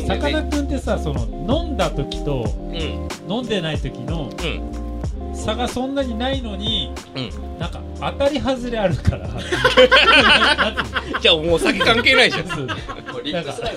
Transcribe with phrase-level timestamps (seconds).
[0.00, 1.26] さかなクンってさその
[1.64, 3.08] 飲んだ時とうん。
[3.32, 5.34] 飲んでない時のうん。
[5.34, 7.58] 差がそんなにないのにうん。
[7.58, 9.28] なんか当たり外れあるから。
[11.20, 12.46] じゃあもう酒関係ないじゃん。
[12.46, 12.66] いう。
[12.66, 12.74] の
[13.22, 13.76] リップスライ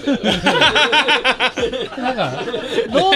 [1.97, 2.43] ムなんか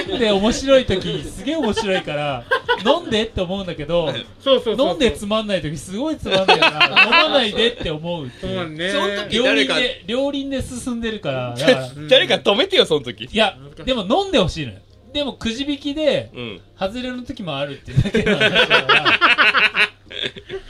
[0.08, 2.44] 飲んで面白い時すげえ面白いから
[2.86, 4.90] 飲んでって思うんだけどそうそうそうそう。
[4.90, 8.70] 飲んでつまんない時すごいつまんないから 飲まないでって思うっていう。
[8.70, 8.90] ね。
[8.90, 11.56] その時両輪誰で両輪で進んでるから。
[11.58, 13.26] だから誰か止めてよその時。
[13.26, 14.80] いやでも飲んでほしいのよ。
[15.14, 16.62] でもくじ引きでうん。
[16.80, 19.20] 外れの時もあるっていうだけの話だから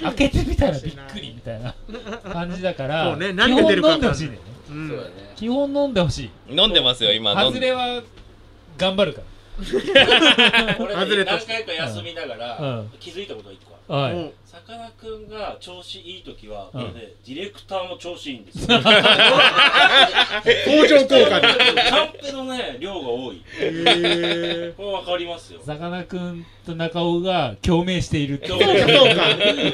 [0.11, 1.73] 開けてみたらびっくりみたいな
[2.31, 4.39] 感じだからそうね何が出るか基本飲んでほしいね。
[4.69, 6.53] うんそうだね基本飲んでほしい。
[6.53, 8.01] 飲んでますよ今飲ん外れは
[8.77, 9.21] 頑張るか
[10.79, 11.37] 俺外れた。
[11.37, 12.91] 何回か休みながら、うん。
[12.99, 14.15] 気づいたことが一個ある。
[14.15, 14.33] らはい。
[14.45, 18.67] さかなクンが調子いい時は、うんこれでディレクターも調子いいんですよ。
[18.81, 18.87] 相
[20.87, 21.47] 乗効果で。
[21.89, 23.41] カンペのね量が多い。
[23.59, 25.61] へこれ分かりますよ。
[25.65, 28.77] さかなクンと中尾が共鳴しているそうかそう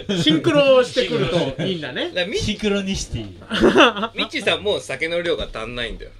[0.07, 0.17] か。
[0.21, 2.11] シンクロしてくるといいんだね。
[2.35, 4.11] シンクロニシティ。
[4.15, 6.11] みっちーさんもう酒の量が足んないんだよ。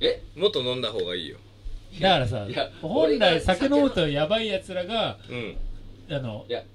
[0.00, 0.20] え？
[0.34, 1.38] もっと飲んだ方がいいよ
[2.00, 2.46] だからさ
[2.80, 5.56] 本来酒飲むとやばいやつらがうん。
[6.10, 6.66] あのいや、うん、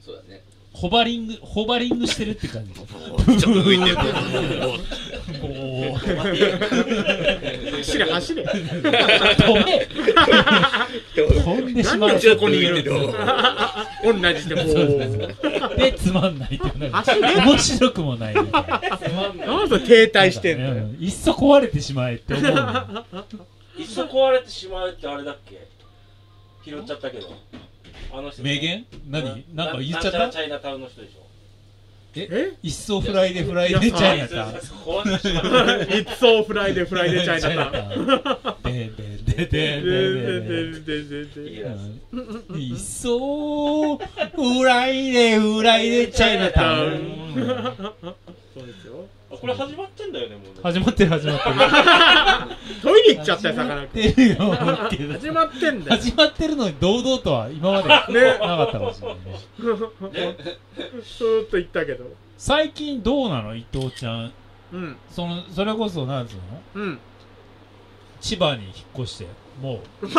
[0.00, 0.42] そうだね。
[0.72, 2.74] ホバリングホバリングしてるって感じ。
[2.74, 3.96] ちょっと浮いてる。
[5.40, 7.76] おー。
[7.76, 8.54] 走れ走れ飛
[9.64, 9.88] べ
[11.42, 12.18] 飛んでしまう。
[12.18, 13.12] ちょっと浮いてる
[14.02, 14.64] 同じでもう。
[15.76, 16.66] でつまんないって
[17.36, 18.50] 面白くもないなな
[19.66, 22.52] んで停滞してんのいっそ壊れてしまえって思う
[23.76, 25.66] のいっそ壊れてしまうってあれだっけ？
[26.64, 27.32] 拾っちゃったけど。
[28.12, 28.42] あの人。
[28.42, 28.86] 名言？
[29.08, 29.44] 何？
[29.54, 31.24] なんか言っちゃったなんちゃらチャイナタウンの人でしょ。
[32.16, 32.56] え？
[32.62, 34.52] 一層フライでフライでチャイナタウン。
[34.54, 35.44] 壊れてしまう
[35.82, 38.06] It's so Friday Friday チャイナタウン。
[38.62, 38.90] で
[39.26, 39.82] ででで
[40.80, 41.66] でででいいや
[42.52, 46.94] ついっそフライでフライでチャイナタウン。
[48.54, 48.92] そうですよ。
[49.02, 50.60] あこれ始まってんだよねもうね。
[50.62, 51.54] 始まってる始まってる。
[52.82, 54.02] トイレ行っちゃったよさかなクン。
[54.02, 54.26] 始
[54.60, 55.12] まってるよ。
[55.14, 55.96] 始まってんだよ。
[56.00, 59.22] 始まってるのに堂々とは今までなかったかもしれないね。
[61.02, 62.04] スーッと行ったけど。
[62.38, 63.54] 最近どうなの？
[63.54, 64.32] 伊藤ちゃん。
[64.72, 64.96] うん。
[65.10, 66.36] そのそれこそなんつう
[66.78, 66.84] の？
[66.84, 66.98] うん。
[68.20, 68.74] 千葉に引っ
[69.04, 69.26] 越して
[69.60, 70.06] もう。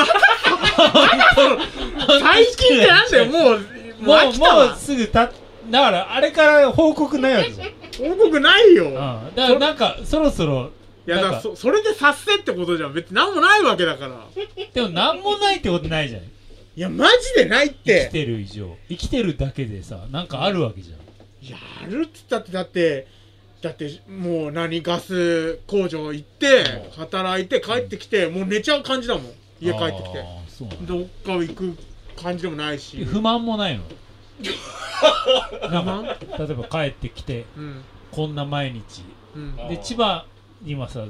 [2.19, 3.59] 最近ってなんだよもう。
[4.01, 5.31] もうもうすぐた
[5.71, 8.91] だからあれから報告ないわけじゃん、うん、報告ないよ。
[8.91, 10.71] だからなんかそろそろ
[11.07, 14.27] いやだからそそれで察せってことじゃん別に何もないわけだから。
[14.73, 16.21] でも何もないってことないじゃん。
[16.23, 16.27] い
[16.75, 18.75] やマジでないっ生きててる以上。
[18.89, 20.99] 生きてるだけでさなんかあるわけじゃん。
[21.47, 21.57] や
[21.87, 23.07] るっつったってだって
[23.61, 26.63] だってもう何ガス工場行って
[26.97, 29.23] 働いて帰ってきてもう寝ちゃう感じだもん。
[29.61, 30.23] 家帰ってきて。
[30.81, 31.77] どっか行く
[32.21, 33.05] 感じでもないし。
[33.05, 33.83] 不満もないの
[35.71, 39.03] なんか例えば帰ってきてうんこんな毎日。
[39.35, 39.55] うん。
[39.67, 40.25] で千葉
[40.61, 41.05] にはさ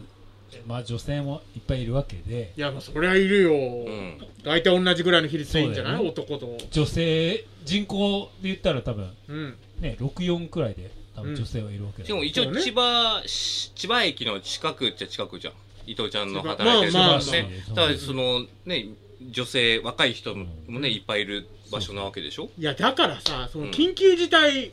[0.66, 2.54] まあ女性もいっぱいいるわけで。
[2.58, 4.18] いやまあそりゃいるよ、うん。
[4.44, 6.58] 大体同じぐらいの比率でいいんじゃない、ね男と。
[6.72, 9.58] 女性人口で言ったら多分うん。
[9.80, 12.08] ね64くらいで多分女性はいるわけだ。
[12.08, 15.54] でも一応千葉し千葉駅の近くっちゃ近くじゃん。
[15.86, 17.76] 伊藤ちゃんの働いてるとまあまあころねまあ。
[17.76, 18.88] だからそのね
[19.30, 22.50] 女性若い人もねいっぱいいる場所なわけでしょ？
[22.58, 23.72] いやだからさそのうん。
[23.72, 24.72] 緊急事態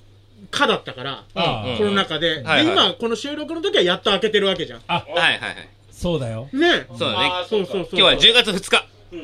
[0.50, 1.76] 下だったから、ああうん。
[1.78, 4.80] コロナ禍で,、はいはいで今この収録の時はやっと開けてるわけじゃん。
[4.88, 5.68] あはいはいはい。
[5.90, 6.48] そうだよ。
[6.52, 6.86] ね。
[6.88, 7.30] そうだね。
[7.32, 8.86] あーそうそうそう今日は10月2日。
[9.12, 9.16] う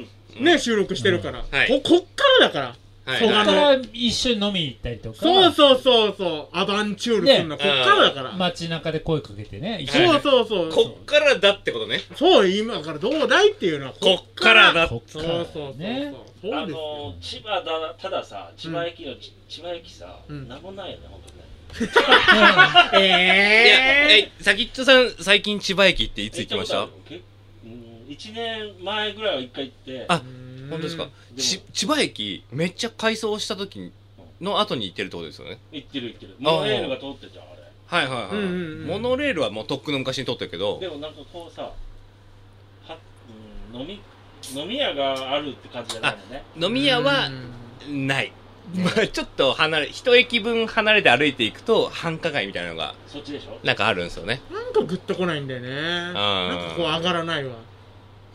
[0.42, 1.68] んね収録してるから、はい。
[1.68, 2.66] ここっからだから。
[2.68, 2.76] はい
[3.18, 5.18] そうあのここから一緒に飲みに行ったりとか。
[5.20, 6.56] そうそうそうそう。
[6.56, 10.70] アバンチュールするの、こっからだから、街中で声かけてねそうそうそう。
[10.70, 12.00] こっからだってことね。
[12.16, 14.72] そう今からどうだいっていうのはこっから。
[14.72, 15.80] だそうそうそうそう。
[15.80, 16.12] ね。
[16.42, 16.78] そうあですよ。
[16.78, 20.46] の千葉だたださ千葉駅のち、千葉駅さ、うん。
[20.48, 21.38] なんもないよね本当ね。
[23.04, 23.24] いや
[24.14, 26.76] ええさきっちょさん最近千葉駅っていつ行きました？
[26.80, 27.22] 行ったことある
[27.64, 30.04] うん1年前ぐらいは一回行って。
[30.08, 30.20] あー、
[30.70, 31.04] 本当ですか？
[31.04, 31.10] も。
[31.36, 33.92] ち千葉駅めっちゃ改装した時
[34.40, 35.58] の後に行ってるってことですよね？
[35.72, 36.36] 行ってる行ってる。
[36.38, 37.58] モノレールが通ってたあれ。
[37.86, 38.86] はいはいはい、うんうんうん。
[38.86, 40.78] モノレールはもうとっくの昔に通ってるけど。
[40.78, 42.96] でもなんかこうさは
[43.72, 44.00] う飲み
[44.54, 47.28] 飲み屋があるって感じじゃないもんね飲み屋は
[47.90, 48.32] ない。
[48.74, 53.58] まあちょっと離れ、一駅分離れて歩いていくと繁華街みたいなのがそっちでしょ？
[53.64, 54.42] なんかあるんですよね。
[54.52, 55.70] なんかグッとこないんだよね。
[55.70, 57.56] なんかこう上がらないわ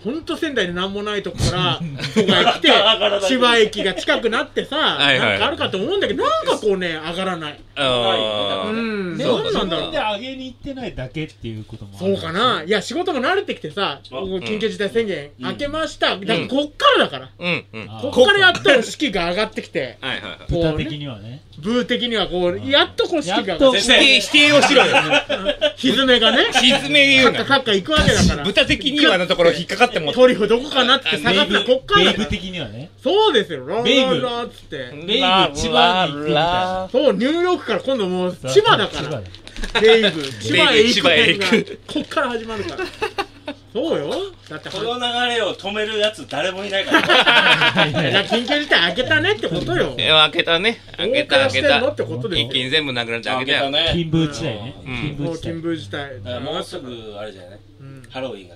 [0.03, 1.79] ほんと仙台でなんもないとこから
[2.13, 2.69] 都外来て
[3.27, 5.29] 千葉駅が近くなってさはいはい。
[5.31, 7.59] なんかあるかと思うんだけどなんかこうね上がらない。
[7.75, 8.69] あー。
[8.69, 12.63] うんそうなんだろうで上げに行ってないだけっていうこともあるそうかな。
[12.63, 16.17] いや仕事も慣れてきてさ緊急事態宣言うん明けました。
[16.17, 17.29] だからこっからだから。
[17.39, 17.87] うんうん。
[18.11, 20.21] こっからやっと士気が上がってきていはい。
[20.21, 20.51] はい。
[20.51, 21.41] 豚的にはね。
[21.59, 24.95] ブー的にはこうやっとこう士気が上がっ否定、否定をしろよ。
[24.95, 26.51] てひずめがね。
[26.51, 27.39] 沈め言うな。
[27.39, 28.43] カッカカッカ行くわけだから。
[28.45, 32.89] 豚的にはのところ引っかかってもトリュフどこかなって探すのこっからベイブ的にはね。
[33.01, 33.65] そうですよ。
[33.67, 34.91] ラーベイブラーラーっつって。
[35.05, 39.21] ベイブ千葉に行くみたいなそうニューヨークから今度もう千葉だから。
[39.81, 41.03] ベイブ千葉へ行く
[41.39, 41.93] が。
[41.93, 42.85] こっから始まるから。
[43.73, 44.11] そうよ。
[44.47, 47.01] だってこの流れを止めるやつ誰もいないから。
[48.29, 49.95] 緊急事態開けたねってことよ。
[49.97, 50.79] え開けたね。
[50.95, 51.79] 開けた開けた。
[51.79, 53.71] 一気に全部なくなって開けたよ。
[53.71, 54.75] ね金ブー地帯ね。
[54.85, 54.95] うん。
[54.95, 55.89] 金ブもう金ー
[56.21, 57.59] 地帯もうすぐあれじゃない。
[57.81, 58.07] うん。
[58.11, 58.55] ハロウィンが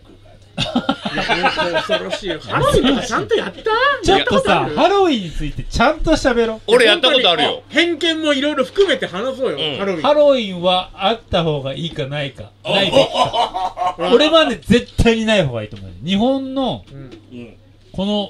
[0.58, 2.40] 恐ろしいよ。
[2.40, 3.62] ハロウィンとかちゃんとやった？
[4.04, 6.62] ちょっとさハロウィンについてちゃんと喋ろう。
[6.68, 7.64] 俺やったことあるよ。
[7.70, 9.78] 偏見もいろいろ含めて話そうよ、うん。
[9.78, 10.02] ハロウィン。
[10.02, 12.52] ハロウィンはあった方がいいかないか。
[12.64, 13.96] ないべきか。
[14.14, 15.92] 俺はね絶対にない方がいいと思う。
[16.04, 16.98] 日本のうん。
[16.98, 17.58] うん
[17.94, 18.30] この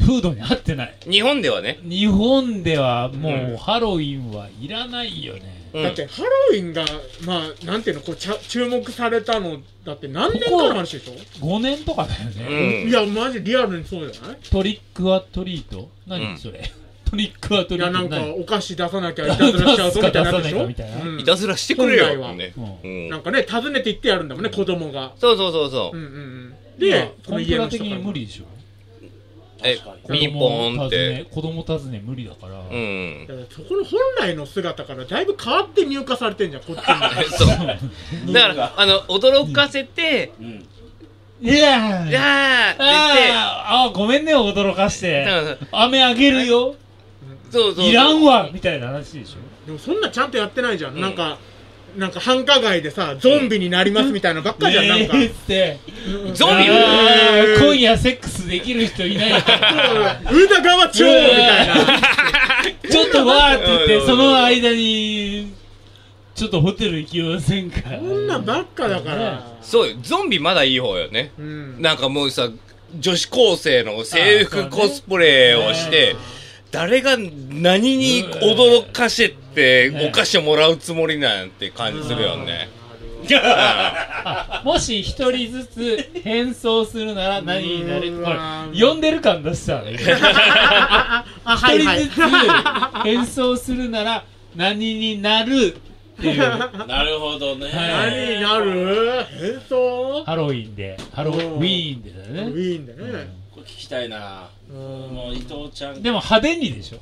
[0.00, 0.94] 風土に合ってない。
[1.08, 1.78] 日本ではね。
[1.82, 3.56] 日本ではもううん。
[3.56, 6.84] ハロウィンはいらないよね、うんだってハロウィンが
[7.24, 11.12] まあなんていうのこうちゃ注目されたのだって何年かの話でしょ
[11.44, 12.88] ？5年とかだようね、ん。
[12.88, 14.36] いやマジリアルにそうじゃない？
[14.50, 15.88] トリックアトリート？
[16.06, 16.38] 何、うん。
[16.38, 16.60] それ
[17.10, 20.66] トリックアトいやなんかリート何お菓子出さなきゃいたずらしちゃうぞみたいなやつでしょ？
[20.66, 20.90] 出すか出さないかみたい？
[20.90, 21.24] なうんい？
[21.24, 22.04] たずらしてくれよ。
[22.06, 22.32] 本来は。
[22.34, 22.90] ねうん。
[22.90, 23.08] うん。
[23.08, 25.12] なんかね訪ねて行ってやるんだもんね子供が。
[25.18, 25.96] そうそうそうそう。
[25.96, 26.04] うん。
[26.04, 26.12] うん。
[26.12, 28.44] うんでそのコンプラ的に家の人から無理でしょ？
[29.64, 30.02] え確かに。
[30.02, 31.26] 子供ピンポーンって。
[31.30, 33.26] 子供訪ね無理だから、うん。
[33.26, 37.24] だからそこの本来の姿からだいぶ変わって入荷されてんじゃんこっちに。
[37.36, 37.48] そう。
[38.32, 40.68] だから、あの、驚かせて、うん。
[41.42, 42.74] いやいやー。
[42.74, 45.26] って言って、あーあごめんね驚かして。
[45.72, 45.80] うん。
[45.80, 46.76] 飴あげるよ。
[47.50, 47.84] そうそう。
[47.86, 49.66] いらんわみたいな話でしょ。
[49.66, 51.00] でもそんなちゃんとやってないじゃん、うん。
[51.00, 51.38] なんか
[51.96, 55.14] なんか繁華街でさゾンビになりますみたいなばっかじゃん、なんか。
[55.14, 55.78] ねえって。
[56.34, 59.42] ゾンビあー今夜セックスできる人いない。
[59.42, 61.74] か宇田川町みたいな。
[62.90, 65.52] ちょっとわーって言っうんてその間に
[66.34, 67.82] ちょっとホテル行きませんか。
[67.82, 69.96] こんなんばっかだから、そうよ。
[70.02, 71.32] ゾンビまだいい方よね。
[71.38, 71.82] うん。
[71.82, 72.48] なんかもうさ、
[72.98, 76.16] 女子高生の制服コスプレをして、
[76.72, 82.68] 誰が何に驚かせてねお菓子をもらうつもりなんて感じするよね。
[83.34, 89.96] あもし一人ずつ変装するなら何になるうほわら呼んでる感出した一
[91.44, 92.06] あはいはい。
[92.06, 92.20] 人ずつ
[93.04, 94.24] 変装するなら
[94.56, 95.76] 何になる
[96.18, 96.38] っていう。
[96.38, 97.66] なるほどね。
[97.66, 99.24] はい何になる？
[99.38, 100.24] 変装？
[100.24, 100.98] ハロウィンで。
[101.12, 102.42] ハロウィーンでだね。
[102.50, 104.48] ィーンでね、聞きたいな。
[104.70, 104.76] うん。
[104.76, 106.02] もう伊藤ちゃん。
[106.02, 106.98] でも派手にでしょ。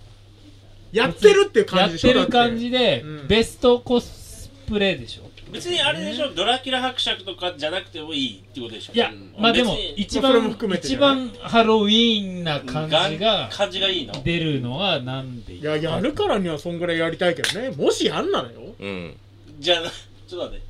[0.93, 5.31] やってるって感じでしょてる感じでうんベストコスプレでしょ。
[5.53, 8.93] 別にあれでしょドラキュラ伯爵とかじゃなくてもいいってことでしょ。
[8.93, 9.35] いやうん。
[9.39, 9.95] まあでも別に。
[9.97, 11.17] 一まあそれも番含めてじ一ゃない。
[11.17, 14.23] 番ハロウィーンな感じが感じがいいの。
[14.23, 16.29] 出るのはなんでいややるか。
[16.29, 19.17] らにはそんぐらいやりたいけどねもしやんならようん。
[19.59, 19.83] じゃあ
[20.29, 20.70] ちょっと待って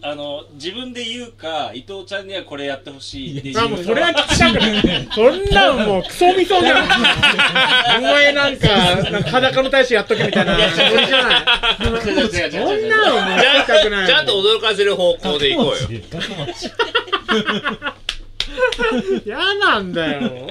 [0.00, 3.58] あの自分で言うか伊藤ちゃんにはこれやってほしいっていう。
[3.58, 5.08] あもうそれは聞きたくない。
[5.12, 6.86] そんなんもうクソみそじゃん。
[7.98, 8.68] お前なんか
[9.10, 10.56] なんか裸の大使やっとけみたいな。
[10.56, 10.66] ノ
[11.00, 11.44] リじゃない
[12.06, 12.52] 違う違う違う。
[12.52, 14.06] そんなのもう聞きたくない。
[14.06, 15.74] ちゃんと驚かせる方向でいこうよ。
[19.26, 20.48] 嫌なんだよ。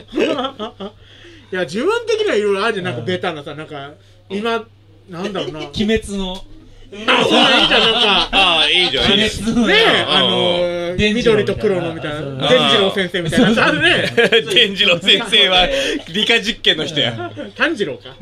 [1.53, 2.85] いや自分的にはいろいろあるじゃん。
[2.85, 3.91] なんかベタなさなんか
[4.29, 4.65] 今
[5.09, 5.59] なんだろうな。
[5.59, 6.43] 鬼滅の
[6.89, 9.69] そんないいじゃんなんかああ、いいじゃん、いい鬼じゃん。
[9.69, 14.11] え、うんあの緑と黒のみたいな、伝次郎先生みたいなあるね。
[14.51, 15.67] 伝次郎先生は
[16.09, 17.31] 理科実験の人や。
[17.55, 18.15] 炭治郎か。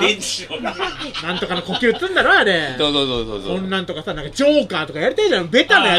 [0.00, 2.74] 電池をなんとかの呼吸つんだろ、あれ。
[2.76, 3.56] そうそうそうそうそう。
[3.58, 5.98] こんなんとかさ、なんかジョーカーとかやりたいじゃん、ベタなやあ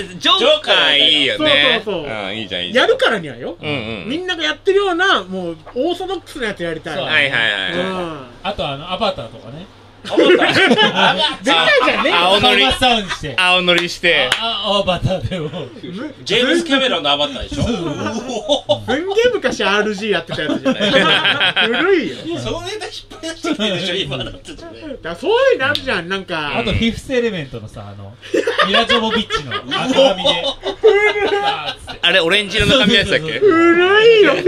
[0.00, 1.82] ージョーカーいいよね。
[1.84, 2.72] そうそうそううん、いいじゃん、いいつ。
[2.72, 2.86] じゃん。
[2.86, 3.56] やるからにはよ。
[3.60, 3.72] うんう
[4.06, 4.08] ん。
[4.08, 6.96] みんながやってるような、もう、オーソドックスなやつやりたい。
[6.96, 7.72] そうはいはいはい。
[7.74, 8.20] うん。
[8.42, 9.66] あとあのアバターとかね
[10.08, 10.52] あ思った。
[11.42, 11.64] じゃ
[12.02, 12.62] ねえ青のり。
[12.64, 14.30] 顔真っ青にして青乗りして。
[14.38, 15.50] ああバターでも。
[16.24, 17.74] ジェームス・キャメロンのアバターでしょすん
[18.86, 20.90] げえ昔 RG やってたやつじゃない。
[21.76, 22.16] 古いよ。
[22.38, 24.68] そのネタ引っ張り出してきてるでしょ今だってだか
[25.04, 26.58] らそういうのあるじゃんなんか。
[26.58, 28.14] あとフィフスエレメントのさあの
[28.66, 30.44] ミラ・ジョボビッチの赤髪で
[31.42, 33.38] あーっつってあれオレンジ色の髪のやつだっけ？
[33.38, 34.46] 古いよ服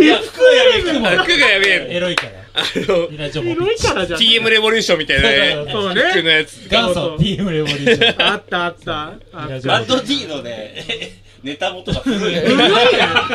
[1.39, 4.21] がやべえエロいからあのミラ・ジョボビ古いからじゃん。
[4.21, 5.29] TM レボリューションみたいな
[5.65, 5.73] ね。
[5.73, 6.03] そうね。
[6.13, 6.69] 服のやつ。
[6.69, 9.13] 元祖 TM レボリューションあったあった。
[9.69, 10.85] バンド D のね
[11.43, 12.21] ネタ元が古い。
[12.21, 12.69] 古いよ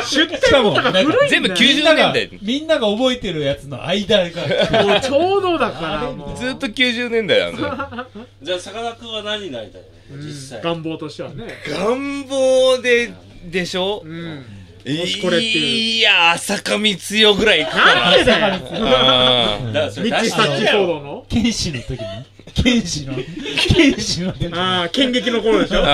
[0.02, 2.38] 出店とか古いんだよ全部90みんなが年代。
[2.42, 6.36] みんなが覚えてるやつの間がもうちょうどだからもう。
[6.38, 8.06] ずっと90年代なんだよ。
[8.42, 9.82] じゃあさかなクンは何になりたい
[10.16, 10.62] 実際。
[10.62, 11.44] 願望としてはね。
[11.68, 13.12] 願望で
[13.44, 14.02] でしょ？
[14.04, 14.44] うん
[14.86, 15.66] もしこれっていう。
[15.98, 18.10] いや浅香光代ぐらいいくかな。
[18.16, 21.24] んでだよなうんだからそミれ出してッチサッチやろ騒動の？
[21.28, 22.06] 剣士の時に
[22.52, 25.80] 剣士の剣士の時にああ剣撃の頃でしょ？
[25.80, 25.84] う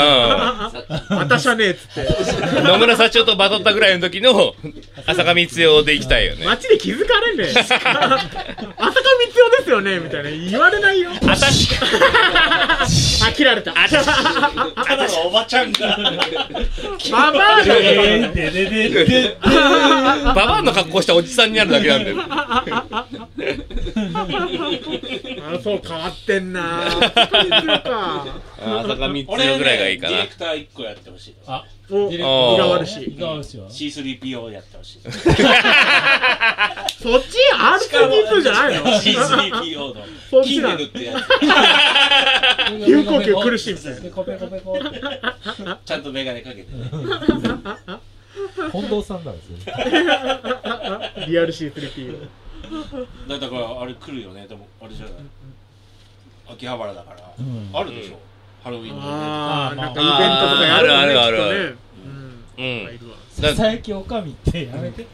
[1.11, 2.61] 私はねえっつって。
[2.63, 4.55] ん野村社長とバトったぐらいの時の
[5.07, 6.47] 浅香光代で行きたいよね。
[6.47, 7.53] 街で気づかれんねえ
[9.47, 10.31] 浅香光代ですよねみたいな。
[10.31, 11.11] 言われないよ。
[11.13, 11.71] あたし。
[13.25, 13.73] あ切られた。
[13.73, 15.97] ただのおばちゃんが
[17.11, 18.33] ババアだでよ。
[18.33, 22.17] ででででババアの格好したおじさんになるだけなんだよ。
[22.29, 23.07] あ
[25.63, 26.87] そう変わってんな。
[26.87, 28.21] 浅香光代か
[28.81, 30.13] 浅香光俺代ぐらいがいいかな。
[30.13, 32.57] ディレクター1個やってほしいあお胃ディレクター。
[32.59, 33.05] が悪し。
[33.05, 35.01] 胃が悪しは？C3PO やってほしい。
[35.03, 35.13] そっ
[37.23, 40.05] ち R2D2 じゃないの？C3PO の。
[40.31, 41.23] そっちな金で塗ってやつ
[42.89, 45.01] 有効吸苦しいみたいなペコペコペコって
[45.85, 46.91] ちゃんとメガネかけてね。
[48.73, 52.29] 近藤さんだろそれリアル C3PO
[53.29, 54.47] だからあれ来るよね。
[54.49, 55.15] でもあれじゃない。
[56.49, 57.71] 秋葉原だから、うん。
[57.73, 58.19] あるでしょ、
[58.63, 59.07] ハロウィンのイベント。
[59.07, 61.76] ああなんかイベントとあーかやるよねあるあるある
[63.39, 65.07] いるわだささやきおかみってやめて。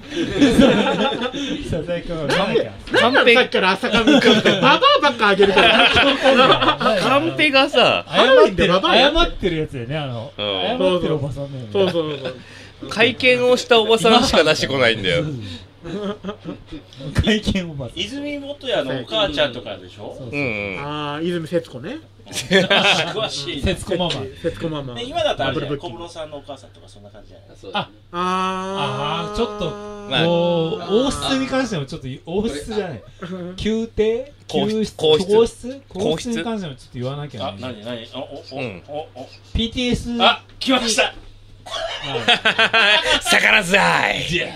[1.68, 5.88] ささやきおかみなんだっけなんなのさっきから朝霞君ババアばっかあげるから。
[7.00, 10.32] カンペがさ謝ってる謝ってるやつだよねあの。
[10.36, 10.78] うん。
[10.78, 11.70] 謝ってるおばさんだよね。
[11.72, 12.34] そうそうそう
[12.90, 15.24] 会見をしたおばさんしか出してこないんだよ。
[17.24, 17.98] 会見おばさん。
[17.98, 20.16] 泉元屋のお母ちゃんとかでしょ？
[20.32, 20.78] うん。
[20.80, 24.06] ああ泉節子ね詳しいね節子マ。
[24.06, 24.10] マ
[24.42, 24.94] 節子ママ。
[24.94, 25.78] ね今だとあれじゃない？
[25.78, 29.32] 小室さんのお母さんとかそんな感じじゃないそうああ。
[29.32, 29.70] あーちょっと
[30.10, 33.02] まあもう王室に関してもちょっと王室じゃない。
[33.64, 34.96] 宮廷皇室？
[34.96, 35.80] 皇室？
[35.88, 38.06] 皇室に関してもちょっと言わなきゃあ、ね何何？
[38.14, 38.82] おおお、うん。
[38.88, 39.28] おお。
[39.54, 41.14] PTS あ、来ました。
[43.22, 44.20] 魚ずらい。
[44.28, 44.48] いや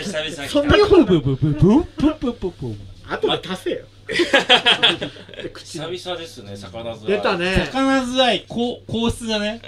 [0.00, 0.48] ー、久々に来た。
[0.48, 2.76] そんなブブブブブブブブブ
[3.08, 3.84] 後で足せよ。
[3.84, 3.97] 口
[5.64, 7.68] 久々ですね、魚ず出たね。
[7.72, 9.60] 魚ずらい皇皇室だね。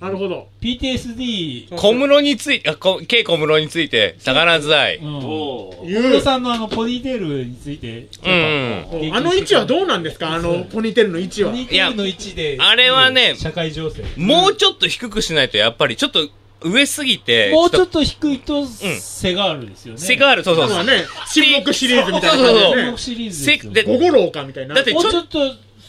[0.00, 0.46] なるほど。
[0.60, 4.96] PTSD 小室について、あ、こ K 小室について、魚ずらい。
[4.98, 5.20] うん。
[5.20, 8.06] 小室さんのあのポニーテールについて。
[8.24, 9.12] うん。
[9.12, 10.32] あの位置はどうなんですか？
[10.34, 11.50] あのポニーテールの位置は。
[11.50, 14.04] ポニーテールの位置であれはね社会情勢。
[14.16, 16.28] もうちょっと低くしないと、やっぱりちょっと
[16.60, 20.00] 上すぎて、もうちょっと、と低いとセガールですよね。
[20.00, 20.68] 背がある、そうそう。
[20.68, 20.76] そう。
[20.76, 22.72] まあね沈黙シリーズみたいなそうそうそう。
[22.74, 23.72] 感じでね中国シリーズですよ。
[23.74, 24.74] せで五五郎かみたいな。
[24.74, 25.38] だってもうちょっと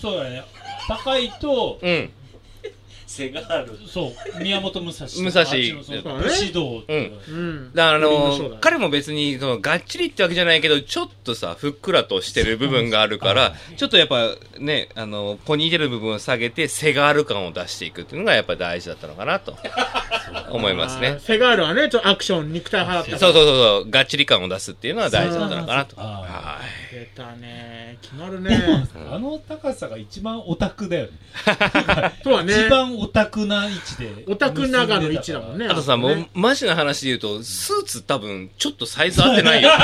[0.02, 0.44] そうだね。
[0.88, 2.10] 高いとうん。
[3.10, 3.88] セガール。
[3.88, 4.40] そう。
[4.40, 5.44] 宮本武蔵武蔵。
[5.44, 6.94] 武士道う。
[6.94, 7.74] うん。
[7.74, 19.58] だからあの彼も別に、その、がっちりってわけじゃないけど、ちょっとさ、ふっくらとしてる部分があるから、ちょっとやっぱね、あの、ポニーテール部分を下げて、背がある感を出していくっていうのがやっぱ大事だったのかなと、
[20.54, 21.18] 思いますね。
[21.20, 25.96] セガールはねちょっとアクション肉体派だったそうそうそうそう、がっちり感を出すっていうのは大事だったのかなと。
[26.00, 26.89] はい。
[26.92, 27.98] 出たね。
[28.02, 28.60] 決まるね。
[29.12, 31.12] あの高さが一番オタクだよね。
[32.24, 32.66] そうだね。
[32.66, 34.24] 一番オタクな位置で。
[34.28, 35.68] オタク長の位置だもんね。
[35.68, 39.70] あとさ、もうね、マジな話で言うと、スーツ多分、ちょっとサイズ合ってないよ。
[39.70, 39.80] やっ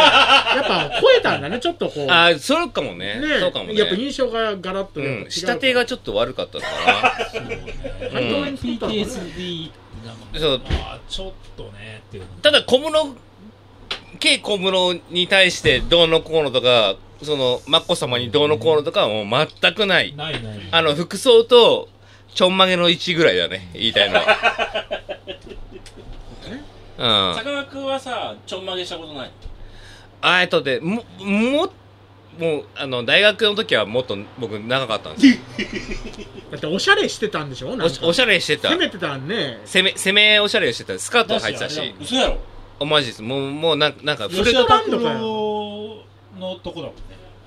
[0.67, 2.07] ぱ超えたんだねちょっとこう。
[2.09, 3.21] あー、そうかもね。
[3.39, 3.75] そうかもね。
[3.75, 6.63] やっぱ印象がガラッとうん、う下手がちょっと悪かったの？
[6.63, 6.69] か
[8.13, 9.71] な PTSD
[10.05, 10.39] なんかな。
[10.39, 10.61] そう。
[11.07, 13.15] ちょっとねっていうただ小室、
[14.19, 20.13] K 小室に対してどうのこうのとか、その、マッコ様にどうのこうのとかはもう全くない。
[20.15, 21.89] ないないあの、服装と、
[22.33, 24.21] ちょんまげの位置ぐらいだね、言いたいのは。
[26.97, 27.35] うん。
[27.35, 29.31] さかなクンはさ、ちょんまげしたことない？
[30.21, 31.69] あえっとで、も、も、
[32.37, 35.35] もう、あの、大学の時はもっと僕長かったんですよ。
[36.51, 37.69] だっておしゃれしてたんでしょ？
[37.69, 38.77] なんかおしおしゃれしてた攻。
[38.77, 40.99] めてたんね攻め、攻めおしゃれしてた。
[40.99, 41.95] スカート履いてたし。
[42.01, 42.37] 嘘やろ
[42.79, 43.21] おマジです。
[43.21, 44.99] もう、もうなんか、なんか、吉田拓郎
[46.37, 47.01] のとこだもんね。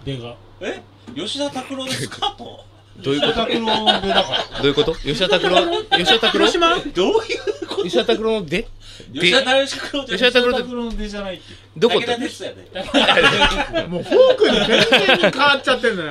[0.05, 0.35] 出が。
[0.61, 0.81] え？
[1.15, 2.65] 吉田拓郎のスカート
[3.03, 3.33] どういうこと？
[3.35, 3.61] 拓郎
[4.01, 4.59] でだから。
[4.59, 4.95] どういうこと？
[4.97, 5.57] 吉田拓郎？
[5.99, 6.47] 吉田拓郎？
[6.47, 6.77] 広島？
[6.95, 7.85] どういうこと？
[7.85, 8.67] 吉田拓郎ので？
[9.15, 10.63] 吉田拓郎じゃ吉田拓郎って？
[10.63, 11.45] 拓郎でじゃないって。
[11.77, 13.85] どこ武田鉄矢で。
[13.89, 14.67] もうフォークに全
[15.21, 16.11] 然変わっちゃってんだよ。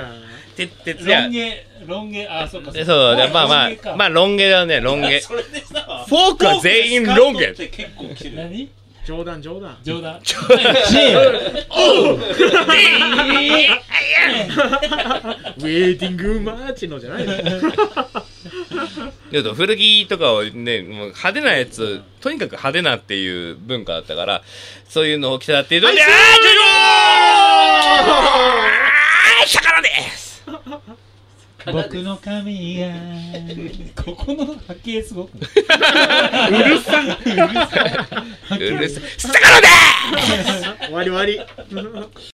[0.56, 2.72] て鉄ロ矢ン毛、ロン毛、あ、そうか。
[2.72, 2.84] そう
[3.16, 5.20] だまあまあまあロン毛だねロン毛。
[5.22, 7.46] フォークは全員ロン毛。
[7.48, 8.36] って結構来てる。
[8.38, 8.70] 何？
[9.08, 9.78] 冗談冗談。
[9.86, 10.20] 冗談。
[10.20, 17.34] ウェーティングマーチのじゃないの。
[19.32, 24.44] ちょっと古着とかをね、もう派手なやつ、とにかく派手なっていう文化だったから、
[24.90, 26.52] そういうのを着たっていうので、あー、ジョ
[29.52, 29.88] ジョー魚で
[30.18, 30.44] す
[31.72, 32.88] 僕の髪が、
[34.04, 35.38] ここの波形すごく。
[35.38, 37.18] うるさい。
[38.48, 39.02] 魚です
[40.86, 41.40] 終わり終わり